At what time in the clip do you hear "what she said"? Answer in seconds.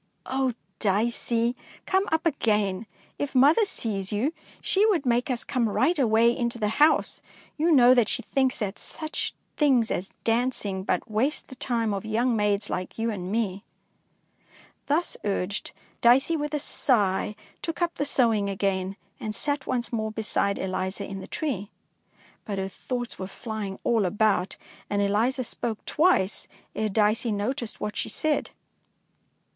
27.79-28.49